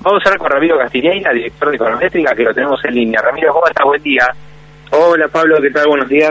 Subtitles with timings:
[0.00, 3.20] Vamos a hablar con Ramiro Castiñeira, director de Econométrica, que lo tenemos en línea.
[3.20, 3.84] Ramiro, ¿cómo estás?
[3.84, 4.28] Buen día.
[4.92, 5.88] Hola Pablo, ¿qué tal?
[5.88, 6.30] Buenos días.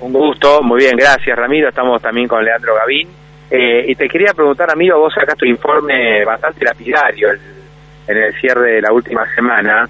[0.00, 1.68] Un gusto, muy bien, gracias Ramiro.
[1.68, 3.08] Estamos también con Leandro Gavín.
[3.50, 7.40] Eh, y te quería preguntar, amigo, vos sacás tu informe bastante lapidario el,
[8.06, 9.88] en el cierre de la última semana,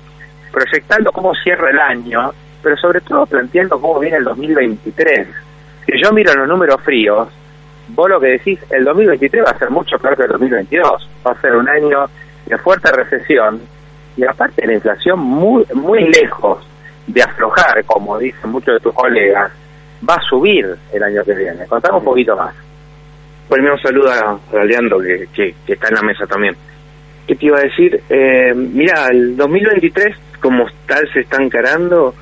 [0.51, 2.33] proyectando cómo cierra el año,
[2.63, 5.29] pero sobre todo planteando cómo viene el 2023.
[5.85, 7.29] Si yo miro los números fríos,
[7.89, 11.09] vos lo que decís, el 2023 va a ser mucho peor que el 2022.
[11.27, 12.07] Va a ser un año
[12.49, 13.61] de fuerte recesión
[14.17, 16.67] y aparte la inflación muy, muy lejos
[17.07, 19.53] de aflojar, como dicen muchos de tus colegas,
[20.09, 21.67] va a subir el año que viene.
[21.67, 22.55] Contame un poquito más.
[23.49, 26.55] Primero saluda a Leandro, que, que, que, está en la mesa también.
[27.27, 28.03] ¿Qué te iba a decir?
[28.09, 32.15] Eh, mira, el 2023, como tal se está encarando,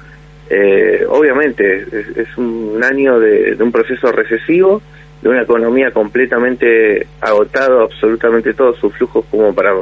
[0.49, 4.81] eh, obviamente es, es, un año de, de, un proceso recesivo,
[5.21, 9.73] de una economía completamente agotado, absolutamente todos sus flujos como para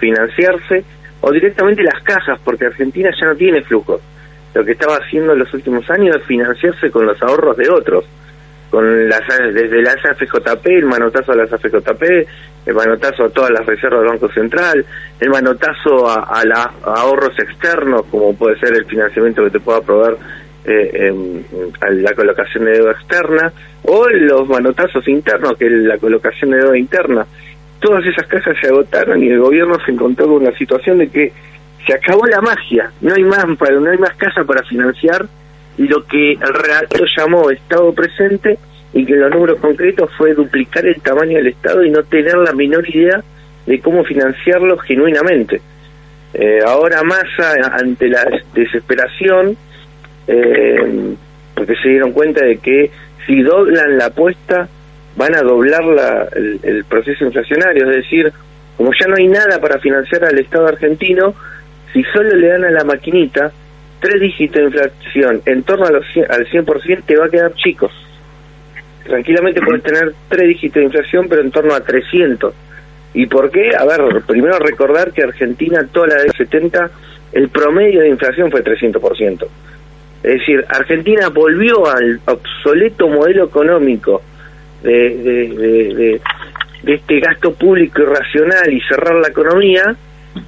[0.00, 0.84] financiarse,
[1.20, 4.00] o directamente las cajas, porque Argentina ya no tiene flujos.
[4.54, 8.04] Lo que estaba haciendo en los últimos años es financiarse con los ahorros de otros
[8.70, 9.20] con las
[9.52, 12.02] desde la AFJP, el manotazo a las AFJP,
[12.66, 14.86] el manotazo a todas las reservas del Banco Central,
[15.18, 19.80] el manotazo a, a, la, ahorros externos, como puede ser el financiamiento que te pueda
[19.80, 20.16] proveer
[20.64, 21.12] eh,
[21.80, 26.58] a la colocación de deuda externa, o los manotazos internos, que es la colocación de
[26.58, 27.26] deuda interna.
[27.80, 31.32] Todas esas cajas se agotaron y el gobierno se encontró con la situación de que
[31.86, 35.26] se acabó la magia, no hay más, no hay más casa para financiar
[35.78, 38.58] lo que el relato llamó Estado presente
[38.92, 42.52] y que los números concretos fue duplicar el tamaño del Estado y no tener la
[42.52, 43.22] menor idea
[43.66, 45.60] de cómo financiarlo genuinamente.
[46.34, 48.24] Eh, ahora Massa, ante la
[48.54, 49.56] desesperación,
[50.26, 51.14] eh,
[51.54, 52.90] porque se dieron cuenta de que
[53.26, 54.68] si doblan la apuesta,
[55.16, 58.32] van a doblar la, el, el proceso inflacionario, es decir,
[58.76, 61.34] como ya no hay nada para financiar al Estado argentino,
[61.92, 63.52] si solo le dan a la maquinita,
[64.00, 67.92] tres dígitos de inflación en torno a los, al 100% te va a quedar chicos.
[69.04, 72.54] Tranquilamente puedes tener tres dígitos de inflación, pero en torno a 300.
[73.14, 73.70] ¿Y por qué?
[73.76, 76.90] A ver, primero recordar que Argentina, toda la de 70,
[77.32, 79.46] el promedio de inflación fue 300%.
[80.22, 84.22] Es decir, Argentina volvió al obsoleto modelo económico
[84.82, 86.20] de, de,
[86.82, 89.94] de, este gasto público irracional y cerrar la economía,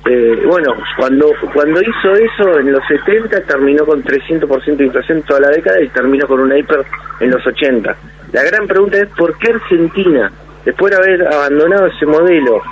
[0.08, 5.40] eh, bueno, cuando cuando hizo eso en los 70 terminó con 300% de inflación toda
[5.40, 6.84] la década y terminó con una hiper
[7.20, 7.96] en los 80.
[8.32, 10.32] La gran pregunta es ¿por qué Argentina,
[10.64, 12.62] después de haber abandonado ese modelo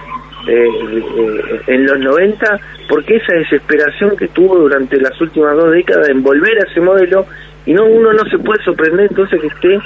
[0.47, 6.09] eh, en los 90, por qué esa desesperación que tuvo durante las últimas dos décadas
[6.09, 7.27] en volver a ese modelo
[7.67, 9.79] y no uno no se puede sorprender entonces que esté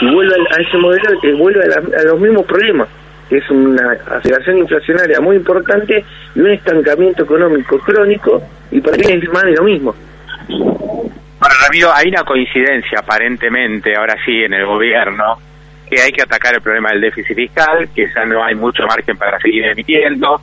[0.00, 2.88] y vuelva a ese modelo que vuelva a, la, los mismos problemas?
[3.36, 6.04] es una aceleración inflacionaria muy importante
[6.34, 9.94] y un estancamiento económico crónico y para mí es más de lo mismo.
[10.48, 15.38] Bueno, Ramiro, hay una coincidencia aparentemente, ahora sí, en el gobierno,
[15.92, 19.14] que hay que atacar el problema del déficit fiscal, que ya no hay mucho margen
[19.18, 20.40] para seguir emitiendo,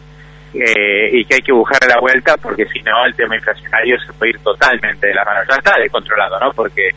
[0.54, 4.14] eh, y que hay que buscar la vuelta porque si no el tema inflacionario se
[4.14, 5.40] puede ir totalmente de la mano.
[5.50, 6.52] Ya está descontrolado, ¿no?
[6.54, 6.92] Porque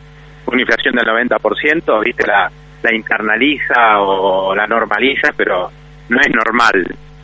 [0.45, 2.51] una inflación del 90%, viste, la,
[2.83, 5.71] la internaliza o la normaliza, pero
[6.09, 6.73] no es normal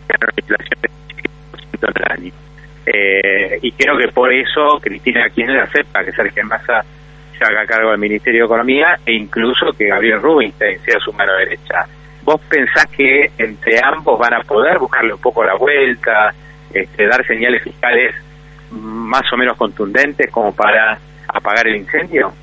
[0.07, 0.91] tener una inflación del
[1.83, 2.31] 5% al año.
[2.87, 6.83] Eh, y creo que por eso Cristina Kirchner acepta que Sergio Massa
[7.39, 11.33] se haga cargo del Ministerio de Economía e incluso que Gabriel Rubinstein sea su mano
[11.37, 11.85] derecha.
[12.23, 16.33] ¿Vos pensás que entre ambos van a poder buscarle un poco la vuelta,
[16.73, 18.13] este, dar señales fiscales
[18.71, 22.33] más o menos contundentes como para apagar el incendio?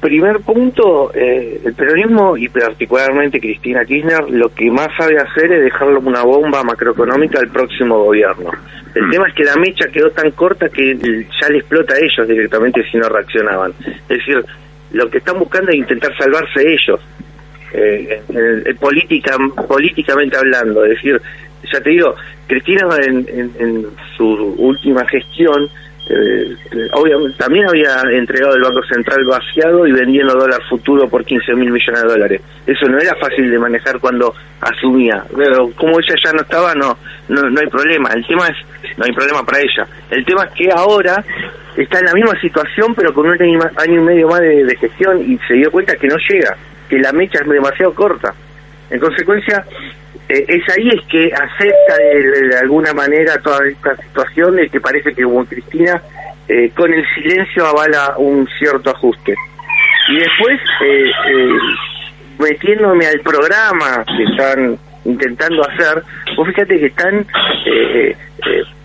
[0.00, 5.64] Primer punto, eh, el peronismo y particularmente Cristina Kirchner lo que más sabe hacer es
[5.64, 8.50] dejarlo una bomba macroeconómica al próximo gobierno.
[8.94, 9.10] El mm.
[9.10, 12.82] tema es que la mecha quedó tan corta que ya le explota a ellos directamente
[12.90, 13.72] si no reaccionaban.
[13.80, 14.44] Es decir,
[14.92, 17.00] lo que están buscando es intentar salvarse ellos,
[17.72, 19.36] eh, eh, política,
[19.66, 20.84] políticamente hablando.
[20.84, 21.20] Es decir,
[21.72, 22.14] ya te digo,
[22.46, 23.86] Cristina en, en, en
[24.16, 24.26] su
[24.58, 25.68] última gestión
[26.06, 26.56] eh,
[27.38, 32.02] también había entregado el Banco Central vaciado y vendiendo dólar futuro por 15 mil millones
[32.02, 32.40] de dólares.
[32.66, 35.24] Eso no era fácil de manejar cuando asumía.
[35.34, 36.98] Pero como ella ya no estaba, no,
[37.28, 38.10] no, no hay problema.
[38.12, 39.86] El tema es, no hay problema para ella.
[40.10, 41.24] El tema es que ahora
[41.76, 45.38] está en la misma situación, pero con un año y medio más de, gestión y
[45.46, 46.56] se dio cuenta que no llega,
[46.88, 48.34] que la mecha es demasiado corta.
[48.90, 49.64] En consecuencia,
[50.28, 55.14] eh, es ahí es que acepta de, alguna manera toda esta situación de que parece
[55.14, 56.00] que como Cristina
[56.48, 59.34] eh, con el silencio avala un cierto ajuste.
[60.08, 61.10] Y después, eh,
[62.38, 66.02] metiéndome al programa que están intentando hacer,
[66.36, 67.26] vos fíjate que están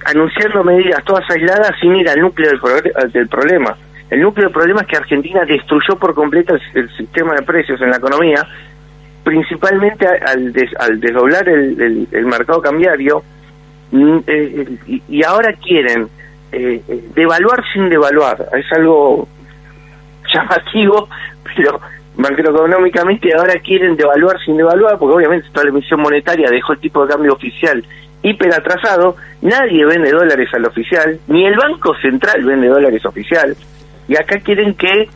[0.06, 3.78] anunciando medidas todas aisladas sin ir al núcleo del, del problema.
[4.10, 7.92] El núcleo del problema es que Argentina destruyó por completo el sistema de precios en
[7.92, 8.46] la economía
[9.30, 13.24] principalmente al, al desdoblar el, el, mercado cambiario
[13.92, 14.78] mm, eh,
[15.08, 16.10] y, ahora quieren
[16.52, 18.48] eh, eh, devaluar sin devaluar.
[18.58, 19.28] Es algo
[20.34, 21.08] llamativo,
[21.56, 21.80] pero
[22.18, 27.06] macroeconómicamente ahora quieren devaluar sin devaluar, porque obviamente toda la emisión monetaria dejó el tipo
[27.06, 27.86] de cambio oficial
[28.22, 33.56] hiper atrasado, nadie vende dólares al oficial, ni el Banco Central vende dólares oficial,
[34.08, 35.08] y acá quieren que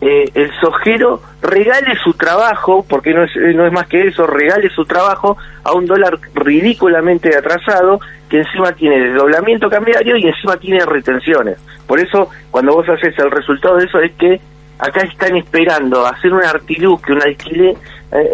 [0.00, 4.68] eh, el sojero regale su trabajo, porque no es, no es más que eso, regale
[4.70, 10.84] su trabajo a un dólar ridículamente atrasado, que encima tiene desdoblamiento cambiario y encima tiene
[10.84, 11.58] retenciones.
[11.86, 14.40] Por eso, cuando vos haces el resultado de eso, es que
[14.78, 17.74] acá están esperando hacer un artilugio, un alquiler,
[18.12, 18.30] eh,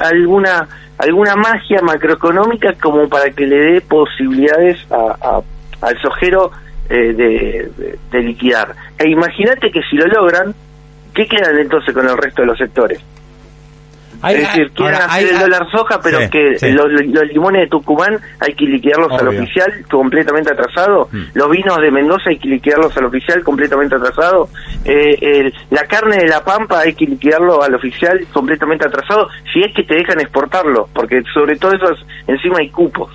[0.00, 0.68] alguna
[0.98, 5.40] alguna magia macroeconómica como para que le dé posibilidades a,
[5.80, 6.50] al sojero
[6.90, 7.70] eh, de,
[8.10, 8.74] de liquidar.
[8.98, 10.54] E imagínate que si lo logran,
[11.18, 13.00] ¿qué quedan entonces con el resto de los sectores?
[14.24, 16.88] es decir, quieren hacer el dólar soja, pero que Los,
[17.32, 21.08] limones de Tucumán hay que liquidarlos al oficial completamente atrasado.
[21.12, 21.22] Mm.
[21.34, 24.48] Los vinos de Mendoza hay que liquidarlos al oficial completamente atrasado.
[24.84, 29.72] Eh, la carne de La Pampa hay que liquidarlo al oficial completamente atrasado, si es
[29.74, 31.86] que te dejan exportarlo, porque sobre todo eso
[32.26, 33.12] encima hay cupos.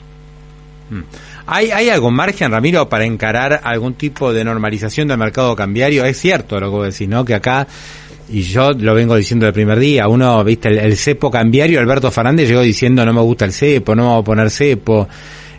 [0.90, 1.02] Mm.
[1.46, 6.06] ¿Hay, ¿Hay algún margen, Ramiro, para encarar algún tipo de normalización del mercado cambiario?
[6.06, 7.26] Es cierto lo que vos decís, ¿no?
[7.26, 7.68] Que acá,
[8.30, 12.48] y yo lo vengo diciendo el primer día, uno, viste, el, cepo cambiario, Alberto Fernández
[12.48, 15.08] llegó diciendo no me gusta el cepo, no vamos a poner cepo.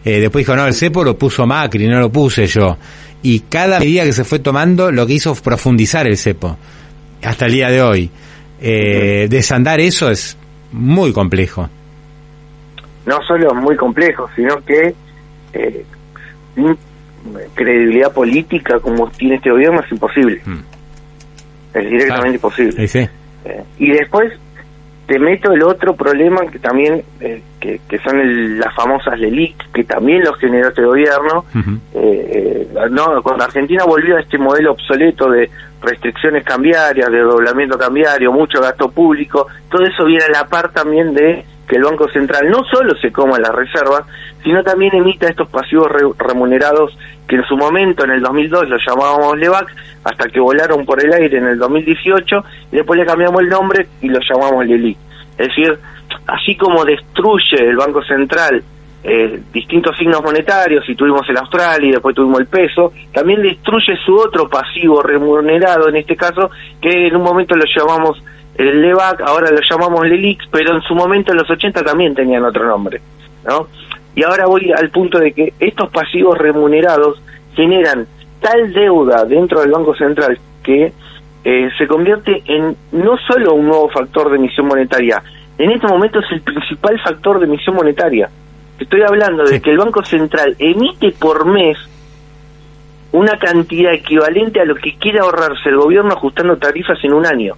[0.05, 2.77] Eh, después dijo, no, el cepo lo puso Macri, no lo puse yo.
[3.23, 6.57] Y cada medida que se fue tomando lo que hizo fue profundizar el cepo,
[7.23, 8.11] hasta el día de hoy.
[8.61, 10.37] Eh, desandar eso es
[10.73, 11.69] muy complejo.
[13.07, 14.95] No solo es muy complejo, sino que
[15.55, 15.85] eh,
[16.55, 16.77] sin
[17.55, 20.41] credibilidad política como tiene este gobierno es imposible.
[20.45, 20.61] Hmm.
[21.75, 22.85] Es directamente imposible.
[23.45, 24.33] Eh, y después
[25.07, 30.23] te meto el otro problema que también, eh, que, son las famosas LELIC, que también
[30.23, 31.45] lo generó este gobierno.
[31.95, 35.51] Eh, no, cuando Argentina volvió a este modelo obsoleto de
[35.83, 41.13] restricciones cambiarias, de doblamiento cambiario, mucho gasto público, todo eso viene a la par también
[41.13, 44.03] de que el Banco Central no solo se coma las reservas,
[44.43, 45.89] sino también emita estos pasivos
[46.19, 46.97] remunerados
[47.27, 49.75] que en su momento, en el 2002, los llamábamos LEVAC,
[50.05, 53.87] hasta que volaron por el aire en el 2018, y después le cambiamos el nombre
[54.03, 54.99] y los llamamos LELIC.
[55.39, 55.79] Es decir,
[56.27, 58.63] así como destruye el Banco Central
[59.07, 63.97] eh, distintos signos monetarios, y tuvimos el austral y después tuvimos el peso, también destruye
[64.05, 66.51] su otro pasivo remunerado, en este caso,
[66.81, 68.23] que en un momento lo llamamos
[68.57, 72.45] el LEVAC, ahora lo llamamos LELIX, pero en su momento en los 80 también tenían
[72.45, 73.01] otro nombre,
[73.45, 73.69] ¿no?
[74.15, 77.21] Y ahora voy al punto de que estos pasivos remunerados
[77.55, 78.07] generan
[78.41, 80.93] tal deuda dentro del Banco Central que
[81.45, 85.23] eh, se convierte en no solo un nuevo factor de emisión monetaria,
[85.59, 88.29] en este momento es el principal factor de emisión monetaria.
[88.79, 91.79] Estoy hablando de que el Banco Central emite por mes
[93.13, 97.55] una cantidad equivalente a lo que quiere ahorrarse el gobierno ajustando tarifas en un año.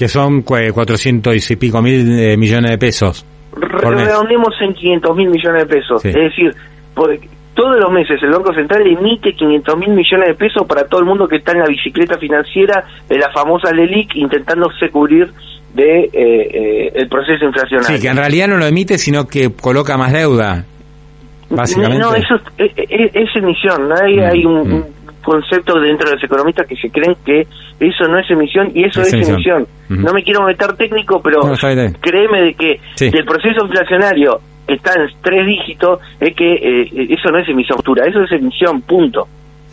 [0.00, 3.26] Que son 400 y pico mil eh, millones de pesos.
[3.52, 6.02] Redondemos en 500 mil millones de pesos.
[6.02, 6.56] Es decir,
[6.94, 11.06] todos los meses el Banco Central emite 500 mil millones de pesos para todo el
[11.06, 15.30] mundo que está en la bicicleta financiera de la famosa LELIC intentándose cubrir
[15.74, 17.94] de eh, eh, el proceso inflacionario.
[17.94, 20.64] Sí, que en realidad no lo emite, sino que coloca más deuda.
[21.50, 21.98] Básicamente.
[21.98, 23.92] No, eso es, emisión.
[24.00, 24.84] Hay, mm, hay un, mm
[25.22, 27.46] concepto dentro de los economistas que se creen que
[27.80, 29.66] eso no es emisión y eso es, emisión.
[29.88, 31.40] No me quiero meter técnico, pero
[32.00, 37.38] créeme de que el proceso inflacionario está en tres dígitos, es que eh, eso no
[37.38, 39.26] es emisión futura, eso es emisión, punto.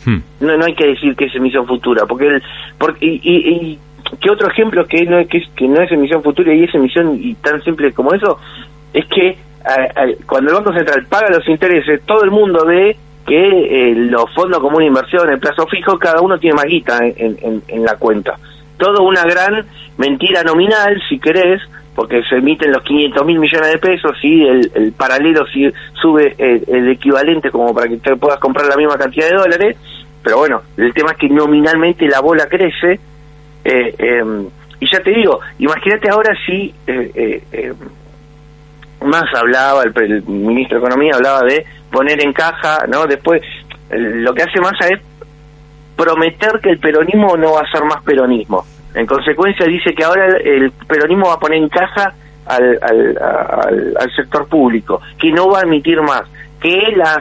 [0.04, 0.18] Hmm.
[0.40, 2.42] No, no hay que decir que es emisión futura, porque, el,
[2.78, 3.78] porque y, y,
[4.20, 7.34] ¿qué otro ejemplo que no, que, que no es emisión futura y es emisión y
[7.34, 8.38] tan simple como eso?
[8.92, 9.36] Es que
[10.26, 12.96] cuando el Banco Central paga los intereses, todo el mundo ve
[13.28, 16.98] que eh, los fondos comunes de inversión, el plazo fijo, cada uno tiene más guita
[17.04, 18.38] en, en, la cuenta.
[18.78, 19.66] Todo una gran
[19.98, 21.60] mentira nominal, si querés,
[21.94, 25.70] porque se emiten los 500 mil millones de pesos y el, el paralelo si
[26.00, 29.76] sube el, equivalente como para que te puedas comprar la misma cantidad de dólares,
[30.22, 32.98] pero bueno, el tema es que nominalmente la bola crece.
[33.64, 34.46] Eh, em,
[34.80, 37.74] y ya te digo, imagínate ahora si eh, eh,
[39.00, 43.06] más hablaba, el, ministro de Economía hablaba de poner en caja, ¿no?
[43.06, 43.42] Después,
[43.90, 45.00] lo que hace Massa es
[45.96, 48.64] prometer que el peronismo no va a ser más peronismo.
[48.94, 52.14] En consecuencia dice que ahora el, peronismo va a poner en caja
[52.46, 56.22] al, sector público, que no va a emitir más,
[56.60, 57.18] que las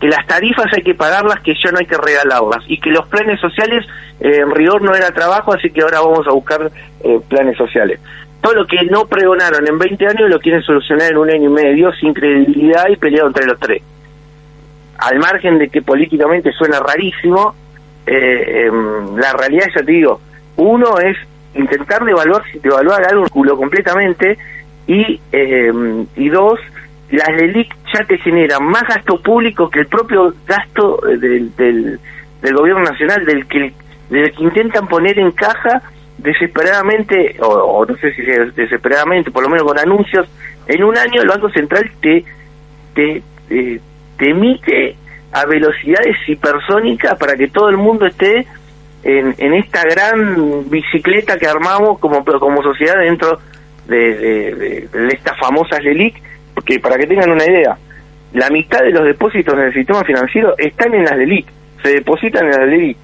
[0.00, 3.06] que las tarifas hay que pagarlas, que ya no hay que regalarlas, y que los
[3.08, 3.86] planes sociales
[4.20, 6.70] eh, en rigor no era trabajo, así que ahora vamos a buscar
[7.02, 8.00] eh, planes sociales
[8.44, 11.52] todo lo que no pregonaron en 20 años lo quieren solucionar en un año y
[11.54, 13.82] medio sin credibilidad y peleado entre los tres.
[14.98, 17.54] Al margen de que políticamente suena rarísimo,
[18.06, 20.20] eh, em, la realidad ya te digo,
[20.56, 21.16] uno es
[21.54, 24.36] intentar devaluar, devaluar algo completamente
[24.86, 26.60] y, em, y dos,
[27.12, 31.98] las LELIC ya te generan más gasto público que el propio gasto del, del,
[32.42, 33.72] del gobierno nacional, del que,
[34.10, 35.80] del que intentan poner en caja
[36.24, 40.26] desesperadamente, o, no sé si desesperadamente, por lo menos con anuncios,
[40.66, 42.24] en un año el Banco Central te,
[42.94, 43.80] te, eh,
[44.16, 44.96] te emite
[45.32, 48.46] a velocidades hipersónicas para que todo el mundo esté
[49.02, 53.38] en, en esta gran bicicleta que armamos como, como sociedad dentro
[53.86, 56.14] de, de, estas famosas LELIC,
[56.54, 57.76] porque para que tengan una idea,
[58.32, 61.46] la mitad de los depósitos en el sistema financiero están en las LELIC,
[61.82, 62.96] se depositan en las LELIC.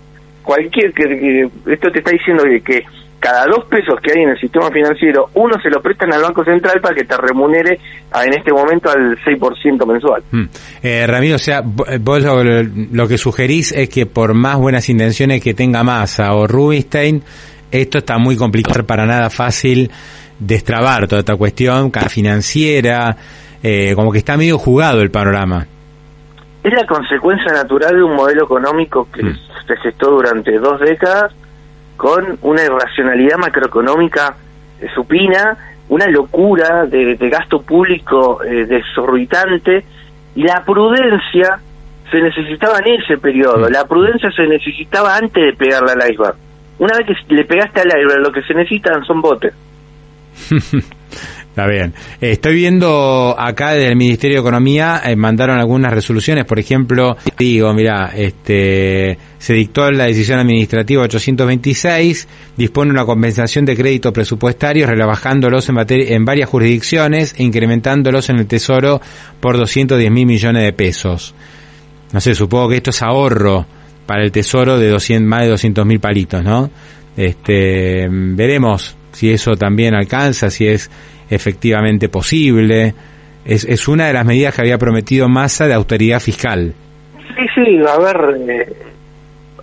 [0.42, 2.86] Cualquier que, esto te está diciendo que, que
[3.20, 6.42] cada dos pesos que hay en el sistema financiero, uno se lo prestan al Banco
[6.42, 7.78] Central para que te remunere
[8.14, 10.22] en este momento al 6% mensual.
[10.30, 10.44] Hmm.
[10.82, 15.52] Eh, Ramiro, o sea, vos lo, que sugerís es que por más buenas intenciones que
[15.52, 17.22] tenga Massa o Rubinstein,
[17.70, 19.90] esto está muy complicado, para nada fácil
[20.38, 23.14] destrabar toda esta cuestión financiera,
[23.62, 25.66] eh, como que está medio jugado el panorama.
[26.64, 29.36] Es la consecuencia natural de un modelo económico que hmm.
[29.66, 31.34] se gestó durante dos décadas
[32.00, 34.34] con una irracionalidad macroeconómica
[34.94, 35.54] supina,
[35.90, 39.84] una locura de, gasto público eh, desorbitante
[40.34, 41.60] y la prudencia
[42.10, 43.72] se necesitaba en ese periodo, mm.
[43.72, 46.36] la prudencia se necesitaba antes de pegarle al iceberg.
[46.78, 49.52] Una vez que le pegaste al iceberg, lo que se necesitan son botes.
[51.50, 51.92] Está bien.
[52.20, 57.74] Estoy viendo acá desde el Ministerio de Economía, eh, mandaron algunas resoluciones, por ejemplo, digo,
[57.74, 65.68] mira, este, se dictó la decisión administrativa 826, dispone una compensación de créditos presupuestarios, rebajándolos
[65.68, 69.00] en, en varias jurisdicciones e incrementándolos en el Tesoro
[69.40, 71.34] por 210 mil millones de pesos.
[72.12, 73.66] No sé, supongo que esto es ahorro
[74.06, 76.70] para el Tesoro de 200, más de 200 mil palitos, ¿no?
[77.16, 80.90] Este, veremos si eso también alcanza, si es
[81.30, 82.94] efectivamente posible.
[83.44, 86.74] Es, es una de las medidas que había prometido Massa de austeridad fiscal.
[87.36, 88.72] Sí, sí, a ver, eh,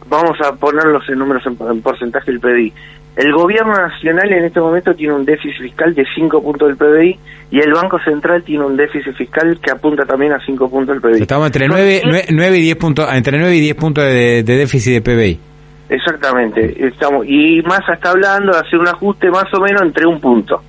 [0.10, 2.74] vamos a ponerlos en números en, porcentaje del PBI.
[3.18, 7.20] El gobierno nacional en este momento tiene un déficit fiscal de 5 puntos del PBI
[7.50, 11.02] y el Banco Central tiene un déficit fiscal que apunta también a 5 puntos del
[11.02, 11.22] PBI.
[11.24, 15.02] Estamos entre 9, y 10 puntos, entre 9 y 10 puntos de, de déficit de
[15.02, 15.40] PBI.
[15.90, 20.20] Exactamente, estamos y Massa está hablando de hacer un ajuste más o menos entre un
[20.20, 20.62] punto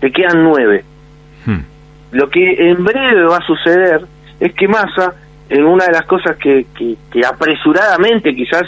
[0.00, 0.84] te quedan nueve.
[1.44, 1.60] Hmm.
[2.12, 4.02] Lo que en breve va a suceder
[4.40, 5.14] es que Massa,
[5.48, 8.64] en una de las cosas que, que, apresuradamente quizás,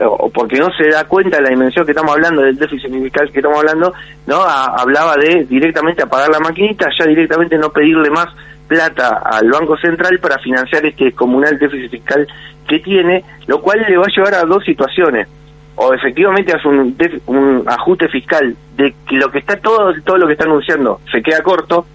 [0.00, 3.30] o porque no se da cuenta de la dimensión que estamos hablando, del déficit fiscal
[3.32, 3.94] que estamos hablando,
[4.26, 8.28] no hablaba de directamente apagar la maquinita, ya directamente no pedirle más
[8.68, 12.26] plata al Banco Central para financiar este comunal déficit fiscal
[12.68, 15.28] que tiene, lo cual le va a llevar a dos situaciones
[15.76, 20.26] o efectivamente hace un, un ajuste fiscal de que lo que está todo todo lo
[20.26, 21.86] que está anunciando se queda corto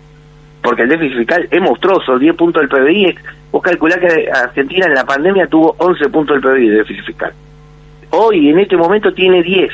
[0.62, 3.16] porque el déficit fiscal es monstruoso 10 puntos del PBI
[3.52, 7.34] vos calculás que Argentina en la pandemia tuvo 11 puntos del PBI de déficit fiscal.
[8.12, 9.72] Hoy en este momento tiene 10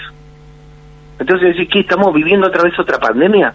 [1.20, 3.54] entonces decir que estamos viviendo otra vez otra pandemia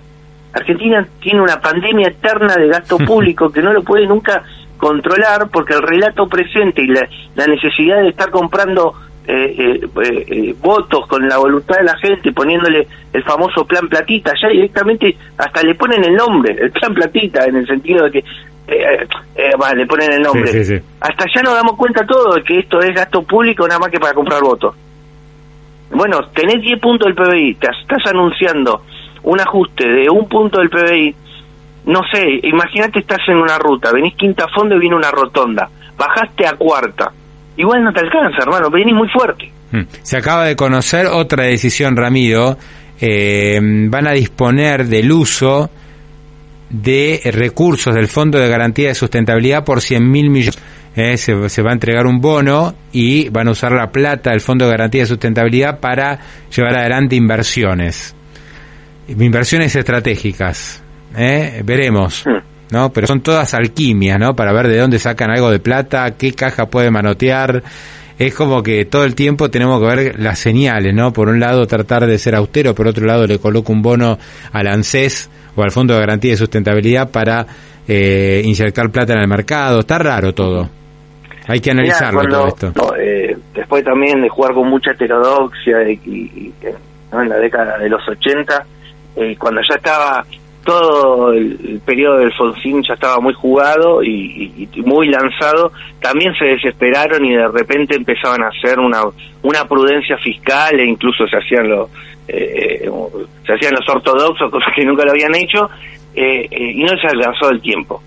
[0.53, 4.43] Argentina tiene una pandemia eterna de gasto público que no lo puede nunca
[4.77, 8.95] controlar porque el relato presente y la, la necesidad de estar comprando
[9.27, 14.33] eh, eh, eh, votos con la voluntad de la gente poniéndole el famoso plan platita
[14.41, 18.25] ya directamente hasta le ponen el nombre el plan platita en el sentido de que
[18.67, 19.07] eh,
[19.77, 20.83] le ponen el nombre.
[21.01, 24.01] Hasta ya nos damos cuenta todo de que esto es gasto público nada más que
[24.01, 24.75] para comprar votos.
[25.91, 28.83] Bueno tenés 10 puntos del PBI te estás anunciando
[29.23, 31.15] un ajuste de un punto del PBI
[31.87, 36.47] no sé imagínate estás en una ruta venís quinta fondo y viene una rotonda bajaste
[36.47, 37.13] a cuarta.
[37.57, 39.51] Igual no te alcanza, hermano, venís muy fuerte.
[39.71, 39.83] Hmm.
[40.03, 42.57] Se acaba de conocer otra decisión, Ramiro.
[43.01, 45.71] Eh, van a disponer del uso
[46.71, 50.63] de recursos del Fondo de Garantía de Sustentabilidad por 100 mil millones.
[50.95, 54.41] Eh, se, se, va a entregar un bono y van a usar la plata del
[54.41, 56.19] Fondo de Garantía de Sustentabilidad para
[56.55, 58.15] llevar adelante inversiones.
[59.09, 60.83] Inversiones estratégicas.
[61.17, 62.25] Eh, veremos.
[62.73, 62.91] ¿No?
[62.93, 64.35] Pero son todas alquimias, ¿no?
[64.35, 67.63] Para ver de dónde sacan algo de plata, qué caja puede manotear.
[68.19, 71.13] Es como que todo el tiempo tenemos que ver las señales, ¿no?
[71.13, 74.19] Por un lado tratar de ser austero, por otro lado le coloco un bono
[74.53, 77.47] al ANSES o al Fondo de Garantía de Sustentabilidad para
[77.87, 79.81] eh, inyectar plata en el mercado.
[79.81, 80.69] Está raro todo.
[81.49, 82.73] Hay que analizarlo todo esto.
[82.77, 86.55] No, eh, después también de jugar con mucha heterodoxia y, y,
[87.13, 87.23] ¿no?
[87.23, 88.65] en la década de los 80,
[89.17, 90.25] eh, cuando ya estaba
[90.65, 96.35] todo el, el, periodo del Fonsín ya estaba muy jugado y, y, muy lanzado, también
[96.39, 99.03] se desesperaron y de repente empezaban a hacer una
[99.43, 101.91] una prudencia fiscal e incluso se hacían los
[102.29, 102.89] eh,
[103.45, 105.69] se hacían los ortodoxos cosas que nunca lo habían hecho
[106.15, 108.01] eh, eh, y no se alcanzó el tiempo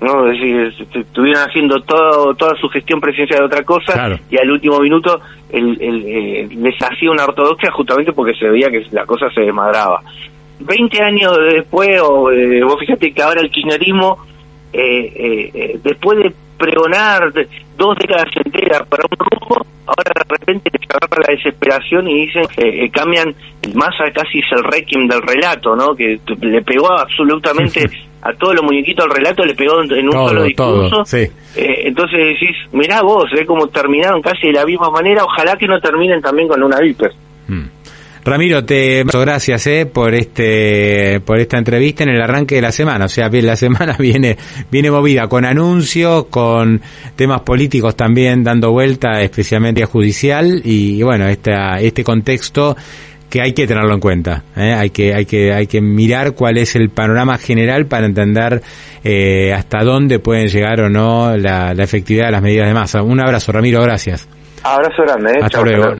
[0.00, 4.18] no es decir estuvieron haciendo todo toda su gestión presidencial de otra cosa Claro.
[4.30, 8.70] y al último minuto el, el, eh, les hacía una ortodoxia justamente porque se veía
[8.70, 10.02] que la cosa se desmadraba
[10.60, 14.18] 20 años después, o, eh, vos fíjate que ahora el kirchnerismo,
[14.72, 17.32] eh, eh, después de pregonar
[17.76, 22.44] dos décadas enteras para un rumbo, ahora de repente les agarra la desesperación y dicen,
[22.58, 23.34] eh, cambian,
[23.74, 25.94] más casi es el requiem del relato, ¿no?
[25.96, 27.88] Que le pegó absolutamente
[28.22, 30.90] a todos los muñequitos del relato, le pegó en un Todo, solo discurso.
[30.90, 31.26] todo, sí.
[31.56, 35.80] entonces decís, mirá vos, eh, como terminaron casi de la misma manera, ojalá que no
[35.80, 37.12] terminen también con una viper.
[37.48, 37.64] Hmm.
[38.30, 43.06] Ramiro, te gracias eh, por este por esta entrevista en el arranque de la semana.
[43.06, 44.36] O sea, bien, la semana viene
[44.70, 46.80] viene movida con anuncios, con
[47.16, 52.76] temas políticos también dando vuelta, especialmente a judicial y, bueno, esta, este contexto
[53.28, 54.44] que hay que tenerlo en cuenta.
[54.56, 54.74] ¿eh?
[54.74, 58.62] Hay que hay que hay que mirar cuál es el panorama general para entender
[59.02, 63.02] eh, hasta dónde pueden llegar o no la, la, efectividad de las medidas de masa.
[63.02, 64.28] Un abrazo, Ramiro, gracias.
[64.62, 65.32] Abrazo grande.
[65.32, 65.42] Eh.
[65.42, 65.99] Hasta luego.